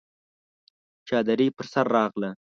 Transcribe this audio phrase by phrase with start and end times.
[1.07, 2.29] چادري پر سر راغله!